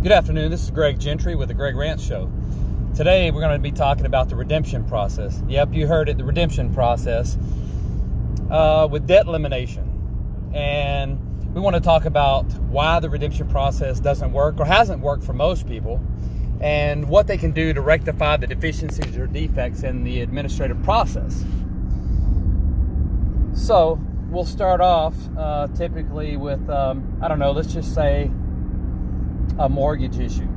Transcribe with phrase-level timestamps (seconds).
[0.00, 0.52] Good afternoon.
[0.52, 2.30] This is Greg Gentry with the Greg Rantz Show.
[2.94, 5.42] Today we're going to be talking about the redemption process.
[5.48, 7.36] Yep, you heard it, the redemption process
[8.48, 10.52] uh, with debt elimination.
[10.54, 15.24] And we want to talk about why the redemption process doesn't work or hasn't worked
[15.24, 16.00] for most people
[16.60, 21.44] and what they can do to rectify the deficiencies or defects in the administrative process.
[23.52, 28.30] So we'll start off uh, typically with, um, I don't know, let's just say
[29.58, 30.48] a mortgage issue.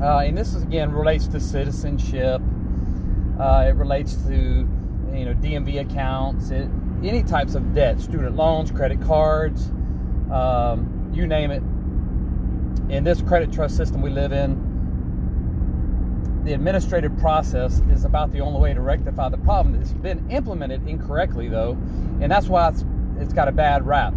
[0.00, 2.40] Uh, and this is, again relates to citizenship.
[3.38, 4.68] Uh, it relates to
[5.12, 6.68] you know DMV accounts, it,
[7.02, 9.70] any types of debt, student loans, credit cards,
[10.30, 11.62] um, you name it.
[12.90, 14.68] In this credit trust system we live in,
[16.44, 19.80] the administrative process is about the only way to rectify the problem.
[19.80, 21.72] It's been implemented incorrectly though,
[22.20, 22.84] and that's why it's,
[23.18, 24.14] it's got a bad rap.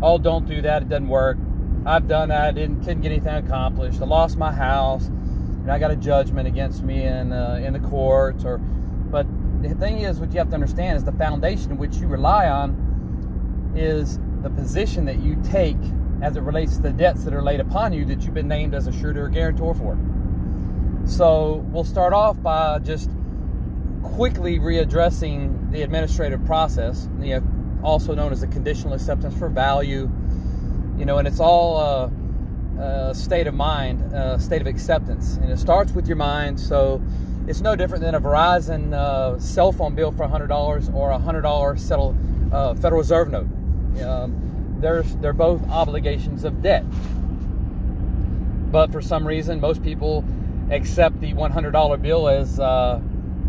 [0.00, 1.38] Oh, don't do that; it doesn't work
[1.86, 2.46] I've done that.
[2.46, 4.00] I didn't couldn't get anything accomplished.
[4.00, 7.80] I lost my house, and I got a judgment against me in uh, in the
[7.80, 8.44] courts.
[8.44, 9.26] Or, but
[9.62, 13.72] the thing is, what you have to understand is the foundation which you rely on
[13.76, 15.76] is the position that you take
[16.22, 18.74] as it relates to the debts that are laid upon you that you've been named
[18.74, 19.98] as a surety or guarantor for.
[21.06, 23.10] So we'll start off by just
[24.02, 27.08] quickly readdressing the administrative process,
[27.82, 30.10] also known as the conditional acceptance for value
[30.98, 35.50] you know, and it's all uh, uh, state of mind, uh, state of acceptance, and
[35.50, 36.58] it starts with your mind.
[36.58, 37.02] So
[37.46, 41.78] it's no different than a Verizon uh, cell phone bill for $100 or a $100
[41.78, 42.16] settle
[42.52, 43.48] uh, Federal Reserve note.
[44.02, 46.84] Um, there's they're both obligations of debt,
[48.70, 50.24] but for some reason, most people
[50.70, 53.00] accept the $100 bill as uh,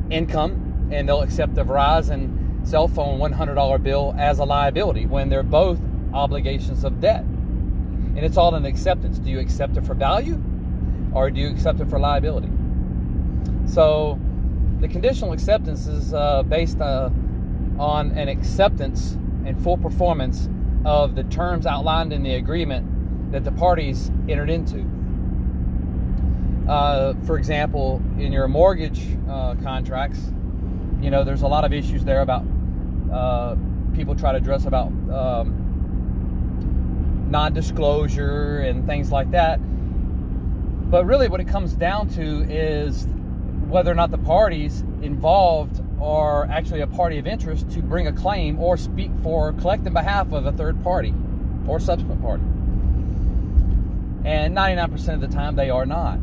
[0.10, 5.44] income, and they'll accept the Verizon cell phone $100 bill as a liability when they're
[5.44, 5.80] both
[6.14, 7.26] obligations of debt
[8.16, 9.20] and it's all an acceptance.
[9.20, 10.42] Do you accept it for value
[11.14, 12.50] or do you accept it for liability?
[13.68, 14.20] So
[14.80, 17.10] the conditional acceptance is uh, based uh,
[17.78, 19.14] on an acceptance
[19.46, 20.50] and full performance
[20.86, 24.86] of the terms outlined in the agreement that the parties entered into.
[26.70, 30.20] Uh, for example, in your mortgage uh, contracts,
[31.02, 32.46] you know, there's a lot of issues there about
[33.12, 33.56] uh,
[33.94, 35.65] people try to address about um,
[37.30, 39.58] non-disclosure and things like that.
[40.90, 43.08] But really, what it comes down to is
[43.68, 48.14] whether or not the parties involved are actually a party of interest to bring a
[48.14, 51.14] claim or speak for, collect in behalf of a third party
[51.68, 52.44] or subsequent party.
[54.24, 56.20] And 99% of the time, they are not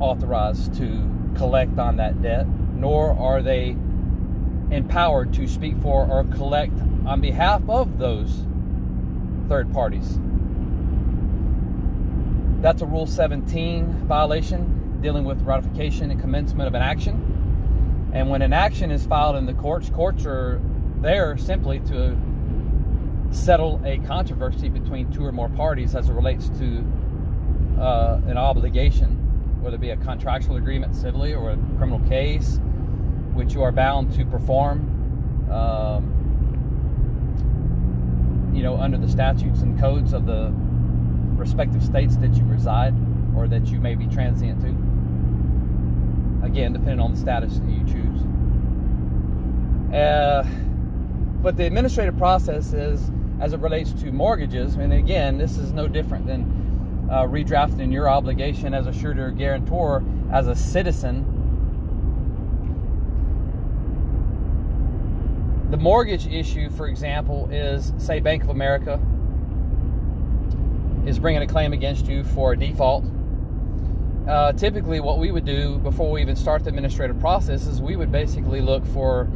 [0.00, 3.76] authorized to collect on that debt, nor are they
[4.70, 8.44] empowered to speak for or collect on behalf of those
[9.48, 10.18] third parties.
[12.60, 18.10] That's a Rule 17 violation dealing with ratification and commencement of an action.
[18.14, 20.62] And when an action is filed in the courts, courts are
[21.00, 22.16] there simply to
[23.30, 26.84] settle a controversy between two or more parties as it relates to
[27.78, 32.60] uh, an obligation, whether it be a contractual agreement civilly or a criminal case,
[33.34, 35.50] which you are bound to perform.
[35.50, 36.23] Um,
[38.54, 40.52] you know, under the statutes and codes of the
[41.36, 42.94] respective states that you reside
[43.36, 44.68] or that you may be transient to.
[46.46, 48.20] Again, depending on the status that you choose.
[49.92, 50.46] Uh,
[51.42, 53.10] but the administrative process is,
[53.40, 58.08] as it relates to mortgages, and again, this is no different than uh, redrafting your
[58.08, 61.33] obligation as a surety or guarantor as a citizen.
[65.74, 69.00] The mortgage issue, for example, is say Bank of America
[71.04, 73.04] is bringing a claim against you for a default.
[74.28, 77.96] Uh, typically, what we would do before we even start the administrative process is we
[77.96, 79.28] would basically look for,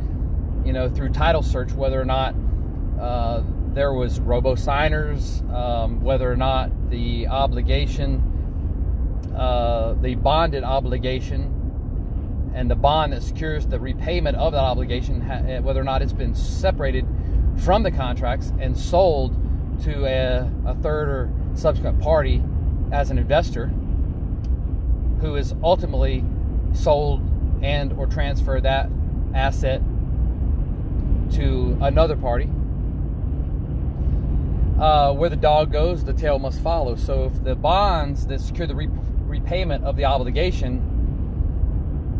[0.64, 2.36] you know, through title search whether or not
[3.00, 3.42] uh,
[3.74, 8.22] there was robo signers, um, whether or not the obligation,
[9.36, 11.57] uh, the bonded obligation,
[12.58, 15.20] and the bond that secures the repayment of that obligation,
[15.62, 17.06] whether or not it's been separated
[17.58, 19.32] from the contracts and sold
[19.84, 22.42] to a, a third or subsequent party
[22.90, 23.66] as an investor
[25.20, 26.24] who is ultimately
[26.72, 27.22] sold
[27.62, 28.90] and or transfer that
[29.34, 29.80] asset
[31.30, 32.50] to another party.
[34.80, 36.96] Uh, where the dog goes, the tail must follow.
[36.96, 38.88] So if the bonds that secure the re-
[39.28, 40.97] repayment of the obligation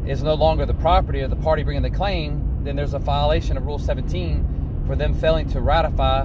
[0.08, 3.56] is no longer the property of the party bringing the claim, then there's a violation
[3.56, 6.24] of Rule 17 for them failing to ratify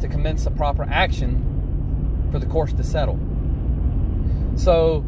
[0.00, 3.18] to commence the proper action for the courts to settle.
[4.56, 5.00] So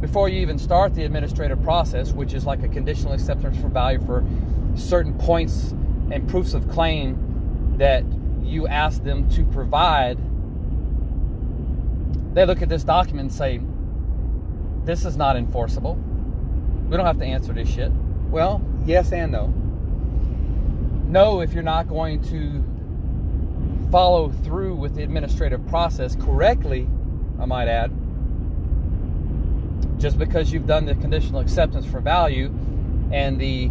[0.00, 4.04] before you even start the administrative process, which is like a conditional acceptance for value
[4.04, 4.24] for
[4.74, 5.70] certain points
[6.10, 8.04] and proofs of claim that
[8.42, 10.18] you ask them to provide,
[12.34, 13.60] they look at this document and say,
[14.84, 15.98] This is not enforceable.
[16.88, 17.90] We don't have to answer this shit.
[18.30, 19.46] Well, yes and no.
[21.08, 26.88] No, if you're not going to follow through with the administrative process correctly,
[27.40, 27.92] I might add,
[29.98, 32.52] just because you've done the conditional acceptance for value
[33.12, 33.70] and the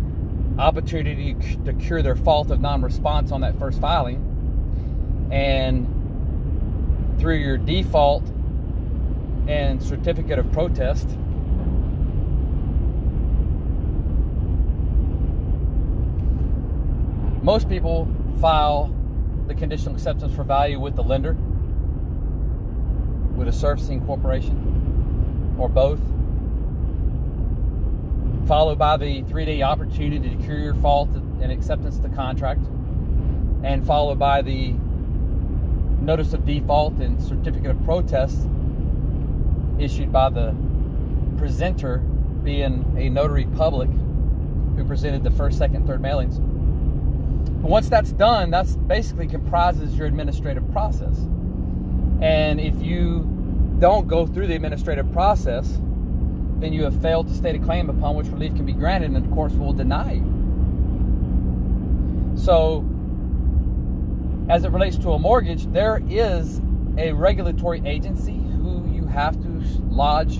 [0.58, 1.36] opportunity
[1.66, 5.88] to cure their fault of non response on that first filing, and
[7.20, 8.24] through your default
[9.48, 11.08] and certificate of protest,
[17.45, 18.07] most people
[18.42, 18.92] file
[19.45, 21.33] the conditional acceptance for value with the lender,
[23.36, 26.00] with a servicing corporation, or both
[28.47, 32.62] followed by the three day opportunity to cure your fault and acceptance of the contract,
[33.63, 34.74] and followed by the
[36.01, 38.50] notice of default and certificate of protest
[39.77, 40.56] issued by the
[41.38, 42.00] presenter
[42.44, 43.89] being a notary public
[44.75, 46.55] who presented the first, second, third mailings.
[47.66, 51.18] But once that's done, that's basically comprises your administrative process.
[52.22, 53.28] And if you
[53.80, 55.68] don't go through the administrative process,
[56.60, 59.26] then you have failed to state a claim upon which relief can be granted, and
[59.26, 60.22] the courts will deny you.
[62.36, 62.86] So,
[64.48, 66.62] as it relates to a mortgage, there is
[67.00, 70.38] a regulatory agency who you have to lodge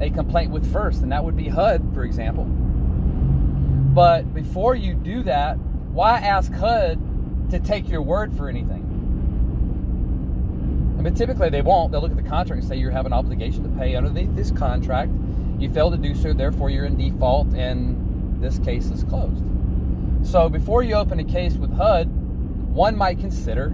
[0.00, 2.44] a complaint with first, and that would be HUD, for example.
[2.44, 5.58] But before you do that,
[5.94, 8.82] why ask HUD to take your word for anything?
[10.98, 11.92] I mean, typically they won't.
[11.92, 14.24] They'll look at the contract and say you have an obligation to pay under the,
[14.26, 15.10] this contract
[15.58, 19.44] you fail to do so, therefore you're in default, and this case is closed.
[20.26, 22.08] So before you open a case with HUD,
[22.72, 23.72] one might consider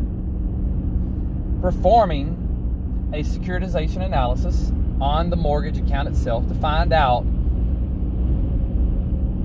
[1.62, 7.24] performing a securitization analysis on the mortgage account itself to find out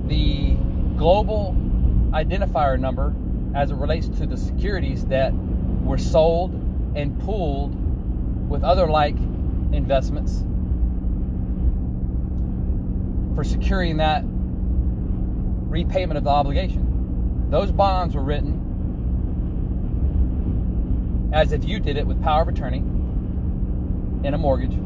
[0.08, 0.54] the
[0.96, 1.54] global
[2.16, 3.14] identifier number
[3.54, 5.32] as it relates to the securities that
[5.84, 6.52] were sold
[6.94, 7.74] and pooled
[8.48, 9.16] with other like
[9.72, 10.44] investments
[13.34, 17.50] for securing that repayment of the obligation.
[17.50, 18.62] Those bonds were written
[21.32, 22.78] as if you did it with power of attorney
[24.26, 24.85] in a mortgage.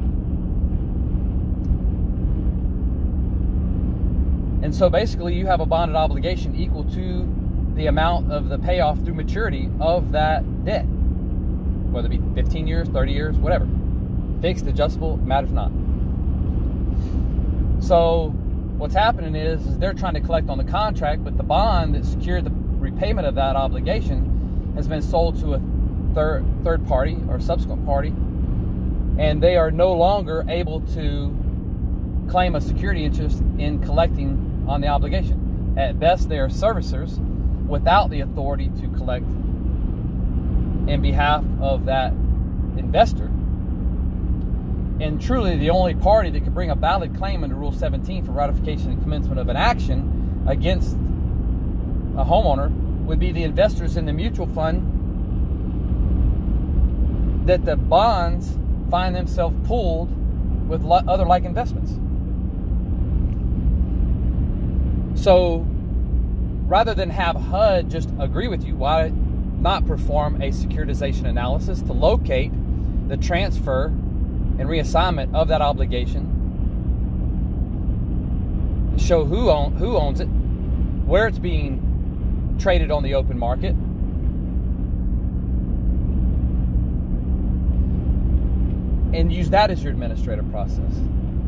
[4.62, 7.28] And so basically, you have a bonded obligation equal to
[7.74, 12.88] the amount of the payoff through maturity of that debt, whether it be 15 years,
[12.88, 13.66] 30 years, whatever.
[14.42, 15.70] Fixed, adjustable, matters not.
[17.82, 18.34] So
[18.76, 22.04] what's happening is, is they're trying to collect on the contract, but the bond that
[22.04, 25.60] secured the repayment of that obligation has been sold to a
[26.14, 28.08] third third party or subsequent party,
[29.18, 31.36] and they are no longer able to
[32.28, 35.74] claim a security interest in collecting on the obligation.
[35.76, 37.18] At best, they are servicers
[37.66, 39.26] without the authority to collect
[40.88, 42.12] in behalf of that
[42.76, 43.30] investor
[45.00, 48.32] and truly the only party that could bring a valid claim under Rule 17 for
[48.32, 52.70] ratification and commencement of an action against a homeowner
[53.06, 54.98] would be the investors in the mutual fund
[57.48, 58.58] that the bonds
[58.90, 60.14] find themselves pooled
[60.68, 61.92] with other like investments.
[65.20, 65.66] So
[66.66, 69.10] rather than have HUD just agree with you, why
[69.60, 72.50] not perform a securitization analysis to locate
[73.08, 76.38] the transfer and reassignment of that obligation.
[78.96, 83.74] Show who own, who owns it, where it's being traded on the open market.
[89.12, 90.92] And use that as your administrative process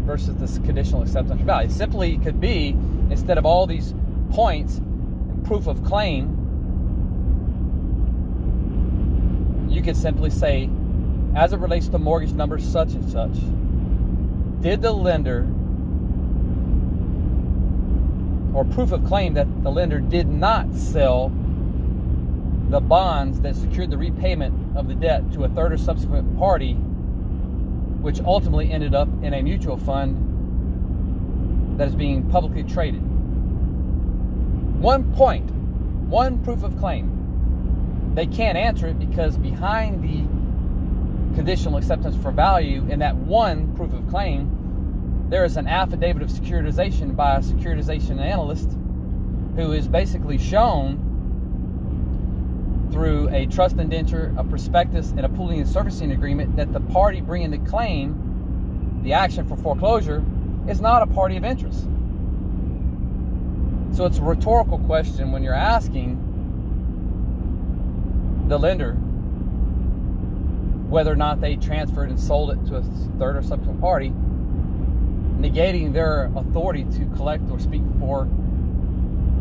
[0.05, 1.71] versus this conditional acceptance value.
[1.71, 2.77] Simply could be
[3.13, 3.95] instead of all these
[4.31, 6.39] points and proof of claim,
[9.71, 10.69] you could simply say
[11.35, 13.35] as it relates to mortgage number such and such,
[14.63, 15.47] did the lender
[18.55, 21.29] or proof of claim that the lender did not sell
[22.69, 26.75] the bonds that secured the repayment of the debt to a third or subsequent party,
[26.75, 30.32] which ultimately ended up in a mutual fund
[31.77, 33.03] that is being publicly traded.
[34.81, 38.13] One point, one proof of claim.
[38.15, 43.93] They can't answer it because behind the conditional acceptance for value in that one proof
[43.95, 44.59] of claim
[45.33, 48.69] there is an affidavit of securitization by a securitization analyst
[49.57, 51.09] who is basically shown
[52.93, 57.23] through a trust indenture, a prospectus, and a pooling and servicing agreement that the party
[57.23, 60.23] bringing the claim, the action for foreclosure,
[60.69, 61.87] is not a party of interest.
[63.95, 66.29] So it's a rhetorical question when you're asking
[68.49, 68.95] the lender
[70.89, 72.83] whether or not they transferred and sold it to a
[73.19, 74.11] third or subsequent party,
[75.39, 78.29] negating their authority to collect or speak for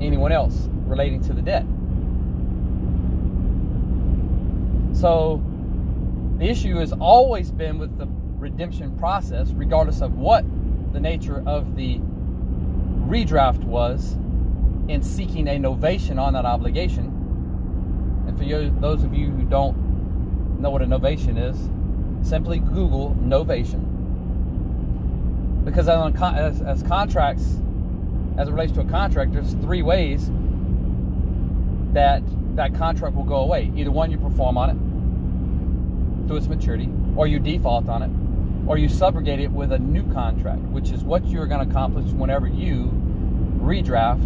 [0.01, 1.65] anyone else relating to the debt.
[4.97, 5.43] So
[6.37, 10.45] the issue has always been with the redemption process, regardless of what
[10.91, 11.99] the nature of the
[13.07, 14.13] redraft was,
[14.87, 17.05] in seeking a novation on that obligation.
[18.27, 21.57] And for you, those of you who don't know what a novation is,
[22.27, 23.87] simply Google novation.
[25.63, 27.43] Because as, as contracts,
[28.37, 30.29] as it relates to a contract, there's three ways
[31.93, 32.23] that
[32.55, 33.71] that contract will go away.
[33.75, 38.11] Either one, you perform on it to its maturity, or you default on it,
[38.67, 42.05] or you subrogate it with a new contract, which is what you're going to accomplish
[42.11, 42.91] whenever you
[43.57, 44.25] redraft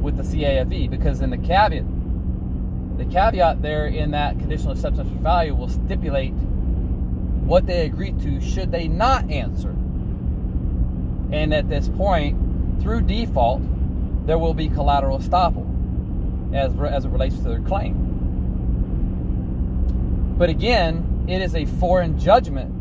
[0.00, 0.90] with the CAFV.
[0.90, 1.84] Because in the caveat,
[2.98, 8.40] the caveat there in that conditional acceptance for value will stipulate what they agree to
[8.40, 9.70] should they not answer.
[11.30, 13.62] And at this point, through default,
[14.26, 15.64] there will be collateral estoppel
[16.54, 18.04] as, as it relates to their claim.
[20.38, 22.75] But again, it is a foreign judgment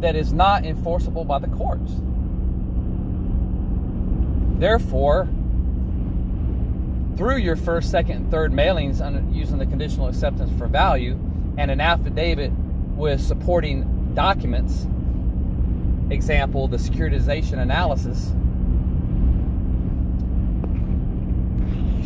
[0.00, 1.92] that is not enforceable by the courts.
[4.58, 5.28] Therefore,
[7.16, 11.18] through your first, second, and third mailings using the conditional acceptance for value
[11.56, 12.50] and an affidavit
[12.96, 14.86] with supporting documents,
[16.10, 18.32] example, the securitization analysis,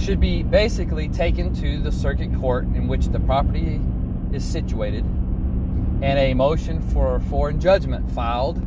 [0.03, 3.81] should be basically taken to the circuit court in which the property
[4.33, 5.05] is situated
[6.03, 8.63] and a motion for foreign judgment filed.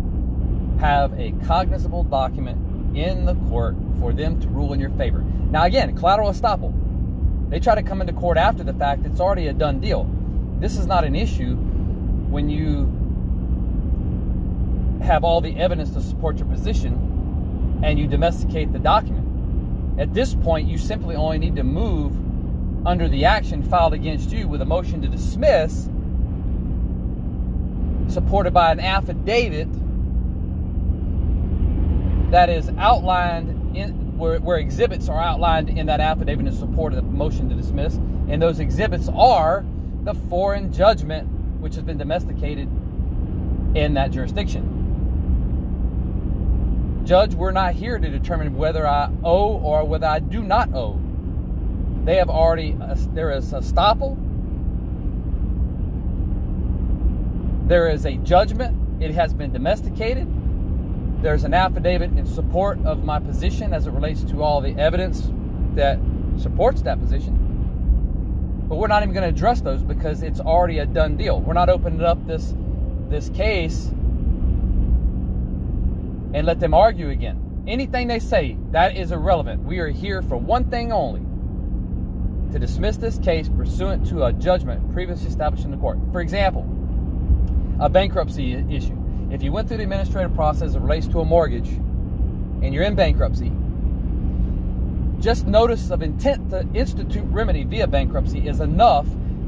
[0.80, 5.20] have a cognizable document in the court for them to rule in your favor.
[5.20, 6.72] Now, again, collateral estoppel.
[7.50, 10.10] They try to come into court after the fact, it's already a done deal.
[10.58, 12.86] This is not an issue when you
[15.04, 20.00] have all the evidence to support your position and you domesticate the document.
[20.00, 22.16] At this point, you simply only need to move
[22.86, 25.88] under the action filed against you with a motion to dismiss,
[28.08, 29.68] supported by an affidavit
[32.30, 37.04] that is outlined in where, where exhibits are outlined in that affidavit in support of
[37.04, 37.94] the motion to dismiss.
[38.28, 39.64] And those exhibits are
[40.02, 41.28] the foreign judgment
[41.60, 42.68] which has been domesticated
[43.74, 44.76] in that jurisdiction.
[47.04, 51.00] Judge, we're not here to determine whether I owe or whether I do not owe.
[52.04, 52.76] They have already,
[53.12, 54.16] there is a estoppel
[57.70, 59.00] There is a judgment.
[59.00, 60.26] It has been domesticated.
[61.22, 65.30] There's an affidavit in support of my position as it relates to all the evidence
[65.74, 65.98] that
[66.38, 68.66] supports that position.
[68.68, 71.40] But we're not even going to address those because it's already a done deal.
[71.40, 72.54] We're not opening up this
[73.08, 73.86] this case
[76.32, 77.64] and let them argue again.
[77.66, 79.64] Anything they say, that is irrelevant.
[79.64, 81.22] We are here for one thing only
[82.52, 85.98] to dismiss this case pursuant to a judgment previously established in the court.
[86.12, 86.62] For example,
[87.80, 88.99] a bankruptcy issue.
[89.30, 92.94] If you went through the administrative process that relates to a mortgage and you're in
[92.94, 93.52] bankruptcy,
[95.20, 99.06] just notice of intent to institute remedy via bankruptcy is enough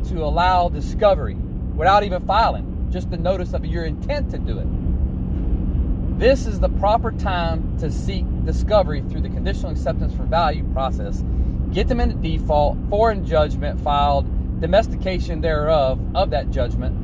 [0.08, 2.88] to allow discovery without even filing.
[2.90, 6.18] Just the notice of your intent to do it.
[6.18, 11.24] This is the proper time to seek discovery through the conditional acceptance for value process
[11.72, 16.94] get them into default, foreign judgment filed, domestication thereof of that judgment.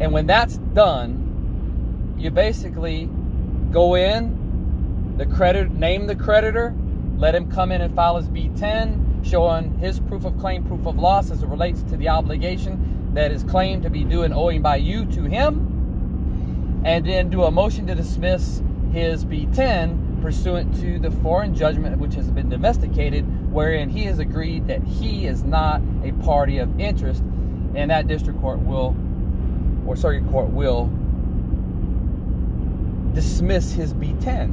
[0.00, 1.25] And when that's done,
[2.26, 3.08] you basically
[3.70, 6.74] go in, the credit name the creditor,
[7.18, 10.98] let him come in and file his B10, showing his proof of claim, proof of
[10.98, 14.60] loss as it relates to the obligation that is claimed to be due and owing
[14.60, 18.60] by you to him, and then do a motion to dismiss
[18.92, 24.66] his B10 pursuant to the foreign judgment which has been domesticated wherein he has agreed
[24.66, 27.22] that he is not a party of interest,
[27.76, 28.96] and that district court will,
[29.86, 30.90] or circuit court will,
[33.16, 34.50] dismiss his B10.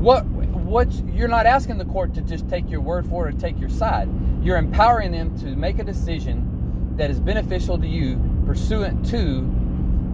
[0.00, 3.38] What what you're not asking the court to just take your word for it or
[3.38, 4.08] take your side.
[4.42, 9.50] You're empowering them to make a decision that is beneficial to you pursuant to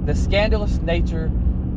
[0.06, 1.30] the scandalous nature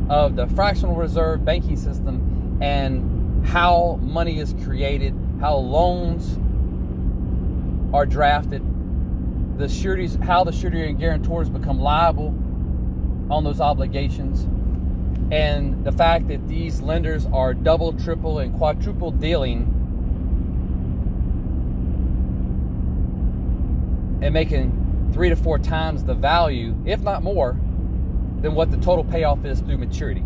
[0.08, 6.38] of the fractional reserve banking system and how money is created, how loans
[7.92, 8.62] are drafted,
[9.58, 12.32] the sureties, how the surety and guarantors become liable
[13.30, 14.42] on those obligations,
[15.32, 19.76] and the fact that these lenders are double, triple, and quadruple dealing
[24.22, 27.52] and making three to four times the value, if not more,
[28.40, 30.24] than what the total payoff is through maturity.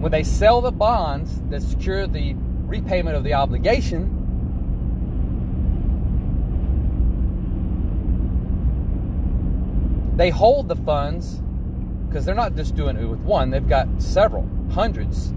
[0.00, 4.19] when they sell the bonds that secure the repayment of the obligation,
[10.20, 11.40] they hold the funds
[12.06, 15.32] because they're not just doing it with one, they've got several, hundreds.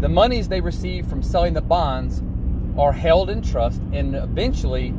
[0.00, 2.22] The monies they receive from selling the bonds
[2.78, 4.94] are held in trust and eventually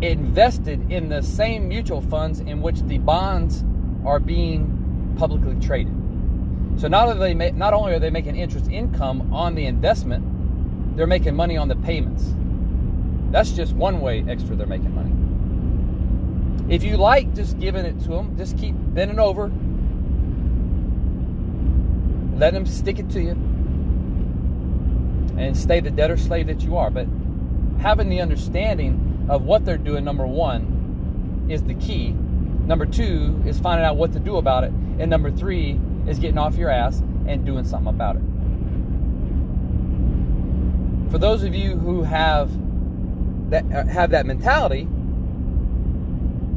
[0.00, 3.62] invested in the same mutual funds in which the bonds
[4.06, 5.92] are being publicly traded.
[6.78, 11.06] So not only, they not only are they making interest income on the investment, they're
[11.06, 12.24] making money on the payments.
[13.32, 15.23] That's just one way extra they're making money.
[16.68, 19.50] If you like just giving it to them, just keep bending over,
[22.38, 23.32] let them stick it to you,
[25.36, 26.90] and stay the debtor slave that you are.
[26.90, 27.06] But
[27.80, 32.10] having the understanding of what they're doing, number one, is the key.
[32.10, 34.72] Number two is finding out what to do about it.
[34.98, 38.22] And number three is getting off your ass and doing something about it.
[41.10, 42.50] For those of you who have
[43.50, 44.88] that uh, have that mentality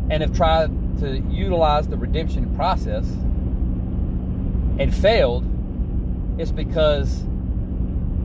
[0.09, 3.05] and have tried to utilize the redemption process
[4.79, 5.43] and failed,
[6.39, 7.21] it's because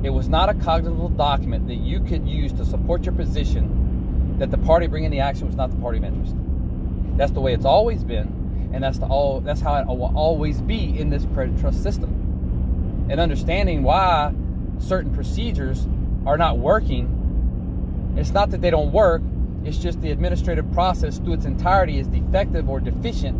[0.02, 4.50] it was not a cognizable document that you could use to support your position that
[4.50, 6.34] the party bringing the action was not the party of interest.
[7.16, 8.42] That's the way it's always been
[8.72, 13.06] and that's the all that's how it will always be in this credit trust system.
[13.10, 14.32] And understanding why
[14.78, 15.86] certain procedures
[16.26, 19.22] are not working, it's not that they don't work,
[19.64, 23.38] it's just the administrative process through its entirety is defective or deficient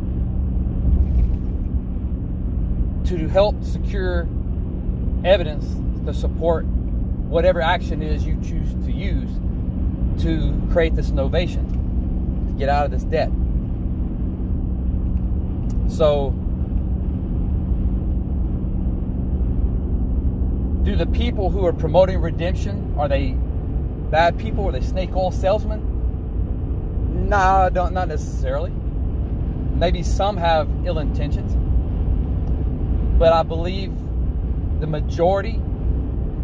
[3.07, 4.29] to help secure
[5.25, 5.67] evidence
[6.07, 9.31] to support whatever action is you choose to use
[10.21, 11.67] to create this novation,
[12.49, 13.31] to get out of this debt.
[15.89, 16.31] So,
[20.85, 23.33] do the people who are promoting redemption are they
[24.11, 24.69] bad people?
[24.69, 25.92] Are they snake oil salesmen?
[27.29, 28.71] Nah, don't not necessarily.
[28.71, 31.57] Maybe some have ill intentions,
[33.19, 33.93] but I believe
[34.81, 35.61] the majority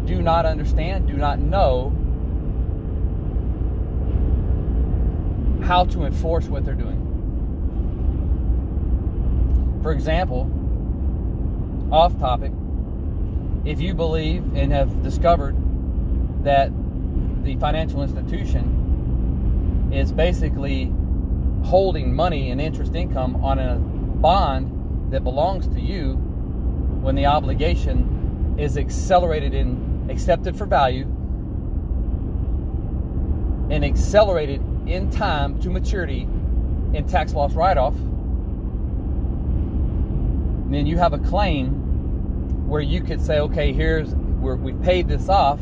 [0.05, 1.93] do not understand, do not know
[5.61, 7.05] how to enforce what they're doing.
[9.83, 10.49] For example,
[11.91, 12.51] off topic,
[13.65, 15.55] if you believe and have discovered
[16.43, 16.71] that
[17.43, 18.78] the financial institution
[19.91, 20.91] is basically
[21.63, 26.13] holding money and interest income on a bond that belongs to you
[27.01, 31.03] when the obligation is accelerated in accepted for value
[33.69, 36.27] and accelerated in time to maturity
[36.93, 37.93] in tax loss write off,
[40.71, 45.29] then you have a claim where you could say, okay, here's where we paid this
[45.29, 45.59] off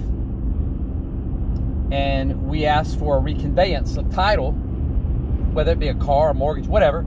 [1.92, 4.52] and we ask for a reconveyance of title,
[5.54, 7.00] whether it be a car, a mortgage, whatever.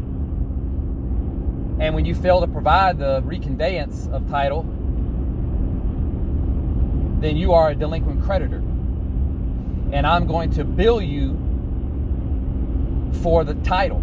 [1.80, 4.62] And when you fail to provide the reconveyance of title,
[7.20, 8.62] then you are a delinquent creditor.
[9.92, 11.38] And I'm going to bill you
[13.22, 13.98] for the title.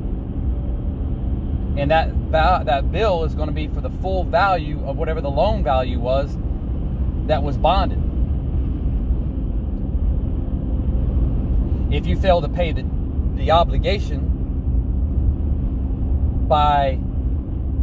[1.78, 5.30] And that that bill is going to be for the full value of whatever the
[5.30, 6.36] loan value was
[7.28, 8.02] that was bonded.
[11.89, 12.86] If you fail to pay the,
[13.36, 14.34] the obligation
[16.47, 17.00] by,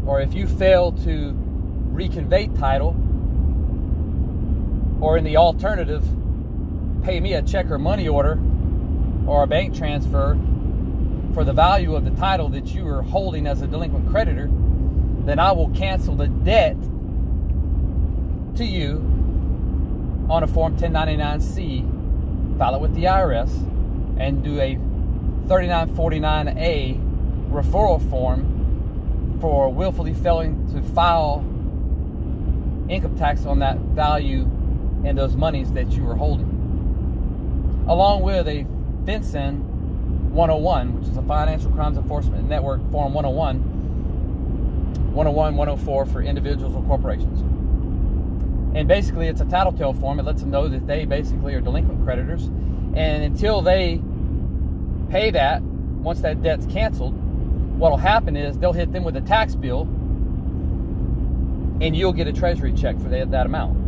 [0.06, 1.32] or if you fail to
[1.92, 2.94] reconvey title,
[5.00, 6.04] or in the alternative,
[7.02, 8.38] pay me a check or money order
[9.26, 10.38] or a bank transfer
[11.32, 14.48] for the value of the title that you are holding as a delinquent creditor,
[15.24, 16.76] then I will cancel the debt
[18.56, 18.98] to you
[20.28, 21.84] on a Form 1099-C,
[22.58, 23.50] file it with the IRS,
[24.18, 24.76] and do a
[25.48, 31.44] 3949A referral form for willfully failing to file
[32.88, 34.42] income tax on that value
[35.04, 36.50] and those monies that you were holding.
[37.88, 38.64] Along with a
[39.04, 39.60] FinCEN
[40.30, 46.82] 101, which is a Financial Crimes Enforcement Network Form 101, 101, 104 for individuals or
[46.84, 47.40] corporations.
[48.74, 50.18] And basically, it's a tattletale form.
[50.18, 52.50] It lets them know that they basically are delinquent creditors.
[52.96, 54.00] And until they
[55.10, 57.14] pay that, once that debt's canceled,
[57.78, 59.88] what'll happen is they'll hit them with a tax bill
[61.80, 63.80] and you'll get a treasury check for that, amount.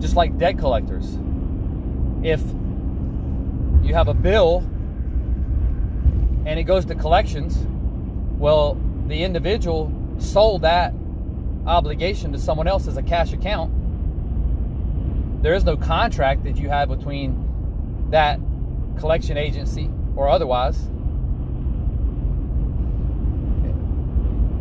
[0.00, 1.18] Just like debt collectors.
[2.22, 2.40] If
[3.82, 4.58] you have a bill
[6.46, 7.56] and it goes to collections,
[8.38, 10.94] well, the individual sold that
[11.66, 13.72] obligation to someone else as a cash account,
[15.44, 18.40] there is no contract that you have between that
[18.98, 20.78] collection agency or otherwise.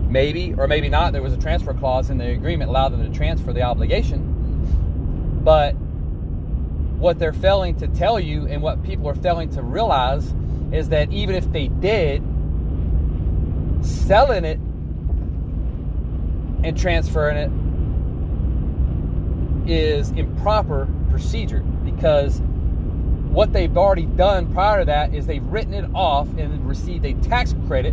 [0.09, 3.17] Maybe or maybe not, there was a transfer clause in the agreement allowed them to
[3.17, 5.39] transfer the obligation.
[5.41, 10.33] But what they're failing to tell you and what people are failing to realize
[10.73, 12.21] is that even if they did,
[13.81, 14.59] selling it
[16.65, 17.62] and transferring it
[19.67, 22.41] is improper procedure because
[23.33, 27.13] what they've already done prior to that is they've written it off and received a
[27.15, 27.91] tax credit,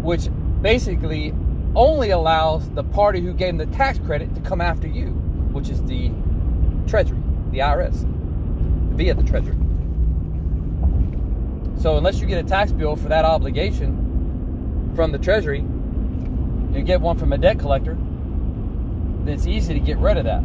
[0.00, 0.28] which
[0.62, 1.34] basically
[1.74, 5.08] only allows the party who gave them the tax credit to come after you,
[5.52, 6.10] which is the
[6.86, 8.04] Treasury, the IRS,
[8.94, 9.56] via the Treasury.
[11.78, 15.60] So unless you get a tax bill for that obligation, from the Treasury,
[16.72, 17.96] you get one from a debt collector,
[19.28, 20.40] it's easy to get rid of that.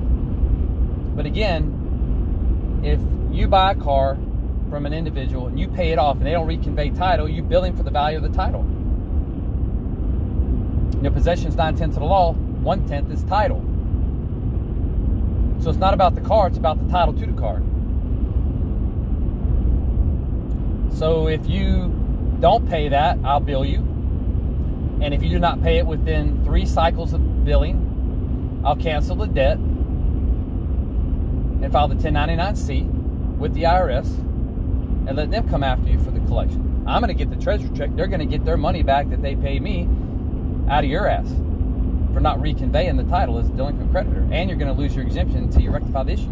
[1.15, 2.99] But again, if
[3.35, 4.17] you buy a car
[4.69, 7.63] from an individual and you pay it off and they don't reconvey title, you bill
[7.63, 8.65] him for the value of the title.
[11.01, 13.61] Your possession is nine tenths of the law, one tenth is title.
[15.61, 17.61] So it's not about the car, it's about the title to the car.
[20.97, 21.87] So if you
[22.39, 23.79] don't pay that, I'll bill you.
[25.01, 27.82] And if you do not pay it within three cycles of billing,
[28.65, 32.81] I'll cancel the debt and file the 1099-C
[33.37, 34.07] with the IRS
[35.07, 36.83] and let them come after you for the collection.
[36.87, 37.95] I'm going to get the treasury check.
[37.95, 39.87] They're going to get their money back that they paid me
[40.69, 41.27] out of your ass
[42.13, 44.27] for not reconveying the title as a delinquent creditor.
[44.31, 46.29] And you're going to lose your exemption until you rectify the issue.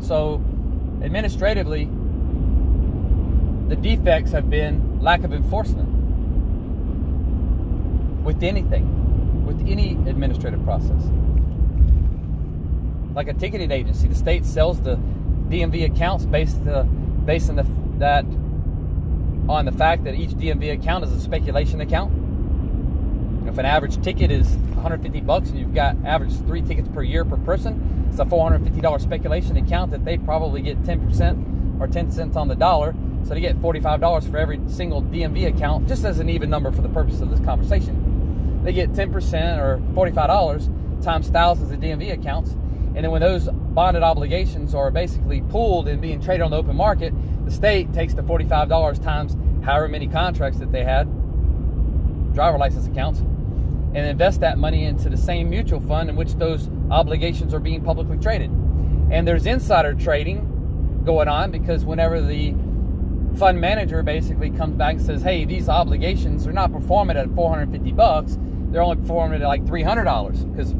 [0.00, 0.42] So,
[1.02, 1.88] administratively,
[3.68, 5.88] the defects have been lack of enforcement
[8.24, 9.05] with anything,
[9.66, 11.02] any administrative process.
[13.14, 14.96] Like a ticketing agency, the state sells the
[15.48, 17.66] DMV accounts based uh, based on the
[17.98, 18.24] that
[19.48, 22.12] on the fact that each DMV account is a speculation account.
[23.48, 27.24] If an average ticket is 150 bucks and you've got average three tickets per year
[27.24, 32.36] per person, it's a $450 speculation account that they probably get 10% or 10 cents
[32.36, 32.94] on the dollar.
[33.22, 36.82] So they get $45 for every single DMV account, just as an even number for
[36.82, 38.05] the purpose of this conversation
[38.66, 42.50] they get 10% or $45 times thousands of DMV accounts.
[42.50, 46.74] And then when those bonded obligations are basically pooled and being traded on the open
[46.74, 51.04] market, the state takes the $45 times however many contracts that they had,
[52.34, 56.68] driver license accounts, and invest that money into the same mutual fund in which those
[56.90, 58.50] obligations are being publicly traded.
[59.12, 62.52] And there's insider trading going on because whenever the
[63.38, 67.92] fund manager basically comes back and says, "Hey, these obligations are not performing at 450
[67.92, 68.38] bucks.
[68.70, 70.74] They're only performing at like $300 because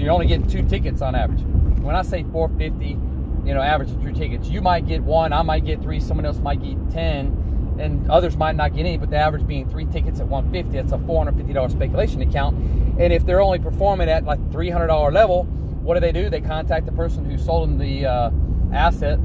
[0.00, 1.42] you're only getting two tickets on average."
[1.82, 2.98] When I say 450,
[3.44, 6.24] you know, average of three tickets, you might get one, I might get three, someone
[6.26, 9.86] else might get 10, and others might not get any, but the average being three
[9.86, 12.56] tickets at 150, that's a $450 speculation account.
[13.00, 16.30] And if they're only performing at like $300 level, what do they do?
[16.30, 18.30] They contact the person who sold them the uh,
[18.72, 19.18] asset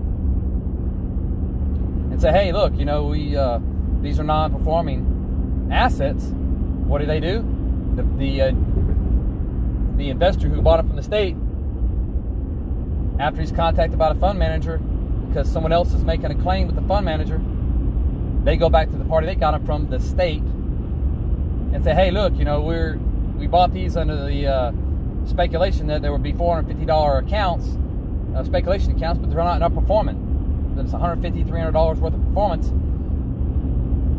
[2.12, 3.60] and say, hey, look, you know, we uh,
[4.02, 6.24] these are non-performing assets.
[6.24, 7.42] What do they do?
[7.98, 8.52] The the, uh,
[9.98, 11.36] the investor who bought it from the state,
[13.20, 14.78] after he's contacted by the fund manager,
[15.28, 17.42] because someone else is making a claim with the fund manager,
[18.46, 20.42] they go back to the party they got it from, the state,
[21.74, 22.98] and say, hey, look, you know, we're
[23.38, 24.72] we bought these under the uh,
[25.26, 27.68] speculation that there would be $450 accounts,
[28.36, 30.28] uh, speculation accounts, but they're not, not performing
[30.80, 32.70] it's $150, $300 worth of performance.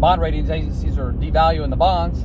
[0.00, 2.24] Bond ratings agencies are devaluing the bonds.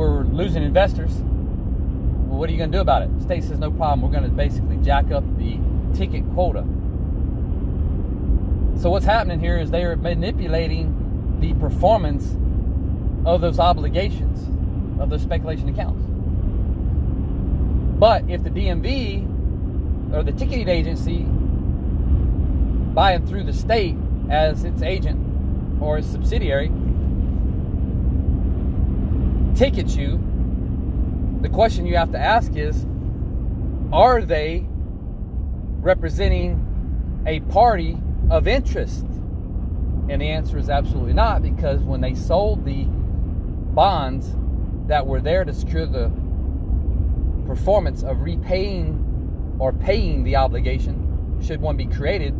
[0.00, 1.10] We're losing investors.
[1.10, 3.14] Well, what are you going to do about it?
[3.18, 4.00] The state says no problem.
[4.00, 5.58] We're going to basically jack up the
[5.94, 6.62] ticket quota.
[8.80, 12.34] So what's happening here is they are manipulating the performance
[13.26, 14.48] of those obligations
[15.02, 16.02] of those speculation accounts.
[17.98, 21.26] But if the DMV or the ticketing agency
[22.94, 23.96] buying through the state
[24.30, 25.20] as its agent
[25.82, 26.70] or its subsidiary
[29.60, 30.18] tickets you,
[31.42, 32.86] the question you have to ask is
[33.92, 34.64] are they
[35.82, 37.98] representing a party
[38.30, 39.04] of interest?
[40.08, 44.34] And the answer is absolutely not because when they sold the bonds
[44.86, 46.10] that were there to secure the
[47.46, 52.32] performance of repaying or paying the obligation, should one be created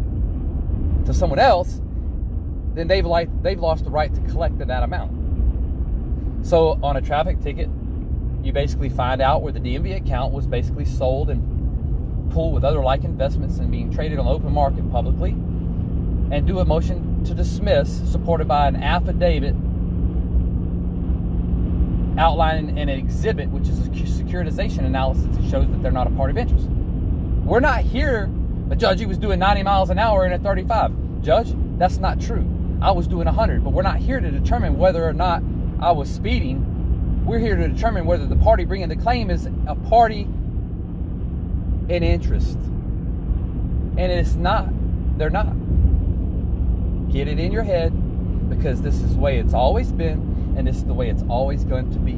[1.05, 1.83] to someone else,
[2.73, 5.20] then they've like they've lost the right to collect that amount.
[6.43, 7.69] So on a traffic ticket,
[8.43, 12.81] you basically find out where the DMV account was basically sold and pooled with other
[12.81, 18.11] like investments and being traded on open market publicly, and do a motion to dismiss
[18.11, 19.55] supported by an affidavit
[22.19, 26.33] outlining an exhibit, which is a securitization analysis that shows that they're not a party
[26.33, 26.67] of interest.
[27.45, 28.31] We're not here.
[28.71, 31.23] A judge, he was doing 90 miles an hour in a 35.
[31.23, 32.47] Judge, that's not true.
[32.81, 35.43] I was doing 100, but we're not here to determine whether or not
[35.81, 37.25] I was speeding.
[37.25, 40.23] We're here to determine whether the party bringing the claim is a party
[41.89, 42.57] in interest.
[42.57, 44.69] And it's not.
[45.19, 45.53] They're not.
[47.11, 47.93] Get it in your head
[48.49, 51.65] because this is the way it's always been and this is the way it's always
[51.65, 52.13] going to be.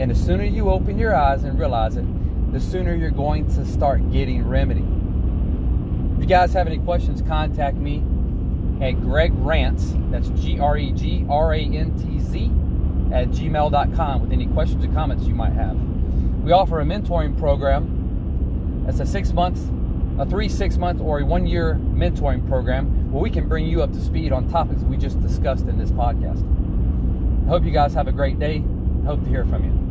[0.00, 2.04] And the sooner you open your eyes and realize it,
[2.52, 4.86] the sooner you're going to start getting remedy.
[6.16, 7.98] If you guys have any questions, contact me
[8.80, 12.50] at Greg Rantz, that's G R E G R A N T Z,
[13.12, 15.76] at gmail.com with any questions or comments you might have.
[16.42, 18.84] We offer a mentoring program.
[18.86, 19.58] That's a six month,
[20.18, 23.82] a three, six month, or a one year mentoring program where we can bring you
[23.82, 26.42] up to speed on topics we just discussed in this podcast.
[27.46, 28.62] I hope you guys have a great day.
[29.06, 29.87] Hope to hear from you.